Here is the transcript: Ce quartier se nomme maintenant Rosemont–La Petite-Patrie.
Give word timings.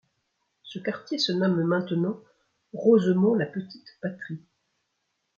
Ce 0.63 0.79
quartier 0.79 1.19
se 1.19 1.31
nomme 1.31 1.61
maintenant 1.61 2.19
Rosemont–La 2.73 3.45
Petite-Patrie. 3.45 4.41